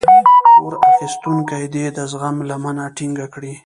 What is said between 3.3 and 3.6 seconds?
کړي.